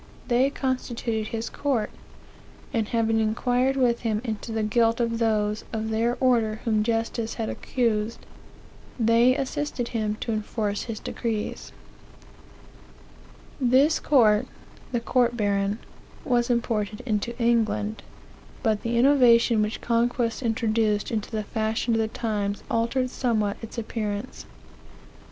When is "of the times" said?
21.93-22.63